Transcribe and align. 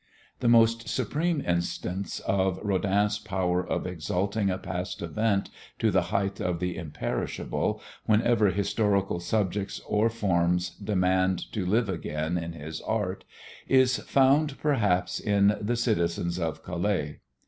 The 0.39 0.47
most 0.47 0.89
supreme 0.89 1.41
instance 1.45 2.21
of 2.21 2.57
Rodin's 2.63 3.19
power 3.19 3.63
of 3.63 3.85
exalting 3.85 4.49
a 4.49 4.57
past 4.57 5.03
event 5.03 5.51
to 5.77 5.91
the 5.91 6.01
height 6.09 6.39
of 6.39 6.59
the 6.59 6.75
imperishable, 6.75 7.79
whenever 8.07 8.47
historical 8.49 9.19
subjects 9.19 9.79
or 9.85 10.09
forms 10.09 10.71
demand 10.71 11.51
to 11.51 11.67
live 11.67 11.87
again 11.87 12.35
in 12.35 12.53
his 12.53 12.81
art, 12.81 13.25
is 13.67 13.97
found 13.97 14.57
perhaps 14.59 15.19
in 15.19 15.55
"The 15.61 15.75
Citizens 15.75 16.39
of 16.39 16.63
Calais." 16.63 17.19